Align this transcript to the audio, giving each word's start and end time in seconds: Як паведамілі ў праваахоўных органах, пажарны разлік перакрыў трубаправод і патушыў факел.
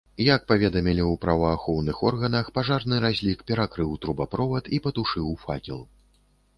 Як 0.35 0.45
паведамілі 0.51 1.03
ў 1.07 1.13
праваахоўных 1.25 2.01
органах, 2.11 2.49
пажарны 2.57 2.95
разлік 3.05 3.47
перакрыў 3.53 3.95
трубаправод 4.07 4.63
і 4.75 4.85
патушыў 4.87 5.27
факел. 5.49 5.79